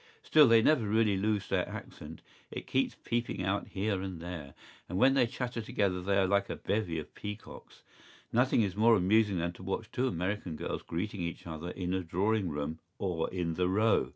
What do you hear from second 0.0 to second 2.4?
¬Ý Still, they never really lose their accent;